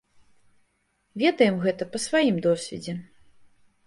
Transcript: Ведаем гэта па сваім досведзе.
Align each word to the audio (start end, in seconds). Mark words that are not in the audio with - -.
Ведаем 1.23 1.59
гэта 1.65 1.87
па 1.97 2.01
сваім 2.05 2.39
досведзе. 2.47 2.97